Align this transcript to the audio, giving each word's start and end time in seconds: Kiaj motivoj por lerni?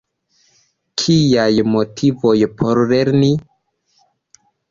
Kiaj 1.01 1.51
motivoj 1.75 2.33
por 2.61 2.83
lerni? 2.95 3.31